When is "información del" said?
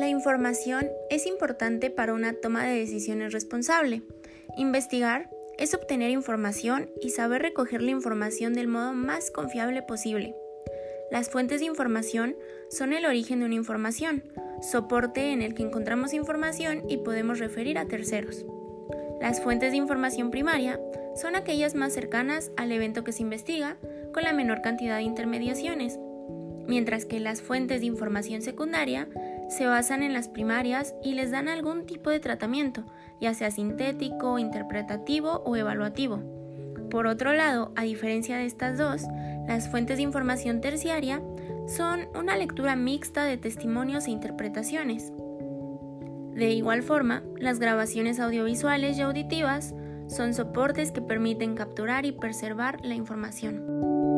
7.90-8.68